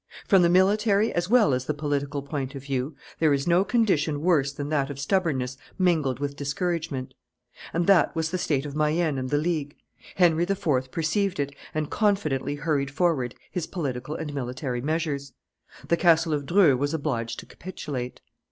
From 0.27 0.41
the 0.41 0.49
military 0.49 1.13
as 1.13 1.29
well 1.29 1.53
as 1.53 1.65
the 1.67 1.75
political 1.75 2.23
point 2.23 2.55
of 2.55 2.63
view, 2.63 2.95
there 3.19 3.33
is 3.33 3.45
no 3.45 3.63
condition 3.63 4.21
worse 4.21 4.51
than 4.51 4.69
that 4.69 4.89
of 4.89 4.97
stubbornness 4.97 5.57
mingled 5.77 6.17
with 6.17 6.35
discouragement. 6.35 7.13
And 7.71 7.85
that 7.85 8.15
was 8.15 8.31
the 8.31 8.39
state 8.39 8.65
of 8.65 8.75
Mayenne 8.75 9.19
and 9.19 9.29
the 9.29 9.37
League. 9.37 9.75
Henry 10.15 10.45
IV. 10.45 10.89
perceived 10.89 11.39
it, 11.39 11.53
and 11.75 11.91
confidently 11.91 12.55
hurried 12.55 12.89
forward 12.89 13.35
his 13.51 13.67
political 13.67 14.15
and 14.15 14.33
military 14.33 14.81
measures. 14.81 15.33
The 15.87 15.97
castle 15.97 16.33
of 16.33 16.47
Dreux 16.47 16.75
was 16.75 16.95
obliged 16.95 17.37
to 17.41 17.45
capitulate. 17.45 18.21